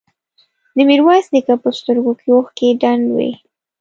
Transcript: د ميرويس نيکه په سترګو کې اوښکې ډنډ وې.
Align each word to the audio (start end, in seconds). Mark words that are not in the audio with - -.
د 0.75 0.77
ميرويس 0.87 1.27
نيکه 1.33 1.55
په 1.63 1.69
سترګو 1.79 2.11
کې 2.19 2.27
اوښکې 2.35 2.67
ډنډ 2.81 3.05
وې. 3.15 3.31